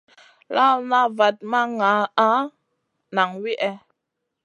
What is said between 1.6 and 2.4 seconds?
nʼgaana